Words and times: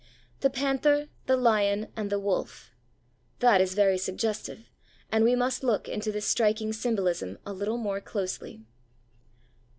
The 0.39 0.49
panther, 0.49 1.09
the 1.27 1.37
lion, 1.37 1.89
and 1.95 2.09
the 2.09 2.17
wolf; 2.17 2.71
that 3.37 3.61
is 3.61 3.75
very 3.75 3.99
suggestive, 3.99 4.71
and 5.11 5.23
we 5.23 5.35
must 5.35 5.63
look 5.63 5.87
into 5.87 6.11
this 6.11 6.25
striking 6.25 6.73
symbolism 6.73 7.37
a 7.45 7.53
little 7.53 7.77
more 7.77 8.01
closely. 8.01 8.63